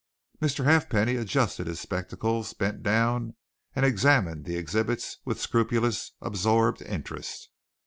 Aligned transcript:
Mr. 0.41 0.65
Halfpenny 0.65 1.15
adjusted 1.15 1.67
his 1.67 1.79
spectacles, 1.79 2.53
bent 2.55 2.81
down, 2.81 3.35
and 3.75 3.85
examined 3.85 4.45
the 4.45 4.57
exhibits 4.57 5.17
with 5.25 5.39
scrupulous, 5.39 6.13
absorbed 6.23 6.81
interest. 6.81 7.51